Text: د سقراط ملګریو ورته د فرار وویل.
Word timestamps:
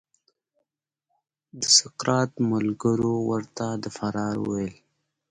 د 1.59 1.61
سقراط 1.77 2.31
ملګریو 2.51 3.15
ورته 3.29 3.65
د 3.83 3.85
فرار 3.97 4.35
وویل. 4.41 4.75